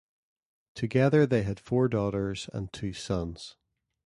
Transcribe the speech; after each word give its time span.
Together 0.73 1.27
they 1.27 1.43
had 1.43 1.59
four 1.59 1.87
daughters 1.87 2.49
and 2.53 2.73
two 2.73 2.91
sons. 2.91 3.55